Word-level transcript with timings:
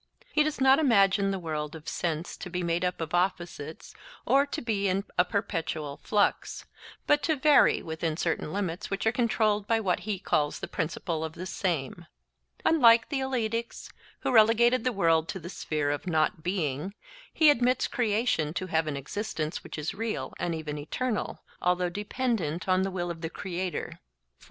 He 0.33 0.41
does 0.41 0.59
not 0.59 0.79
imagine 0.79 1.29
the 1.29 1.37
world 1.37 1.75
of 1.75 1.87
sense 1.87 2.35
to 2.37 2.49
be 2.49 2.63
made 2.63 2.83
up 2.83 2.99
of 3.01 3.13
opposites 3.13 3.93
or 4.25 4.47
to 4.47 4.59
be 4.59 4.87
in 4.87 5.03
a 5.15 5.23
perpetual 5.23 5.97
flux, 5.97 6.65
but 7.05 7.21
to 7.21 7.35
vary 7.35 7.83
within 7.83 8.17
certain 8.17 8.51
limits 8.51 8.89
which 8.89 9.05
are 9.05 9.11
controlled 9.11 9.67
by 9.67 9.79
what 9.79 9.99
he 9.99 10.17
calls 10.17 10.57
the 10.59 10.67
principle 10.67 11.23
of 11.23 11.33
the 11.33 11.45
same. 11.45 12.07
Unlike 12.65 13.09
the 13.09 13.19
Eleatics, 13.19 13.91
who 14.21 14.31
relegated 14.31 14.83
the 14.83 14.91
world 14.91 15.27
to 15.27 15.39
the 15.39 15.51
sphere 15.51 15.91
of 15.91 16.07
not 16.07 16.41
being, 16.41 16.95
he 17.31 17.51
admits 17.51 17.87
creation 17.87 18.55
to 18.55 18.65
have 18.73 18.87
an 18.87 18.97
existence 18.97 19.63
which 19.63 19.77
is 19.77 19.93
real 19.93 20.33
and 20.39 20.55
even 20.55 20.79
eternal, 20.79 21.43
although 21.61 21.89
dependent 21.89 22.67
on 22.67 22.81
the 22.81 22.89
will 22.89 23.11
of 23.11 23.21
the 23.21 23.29
creator. 23.29 23.99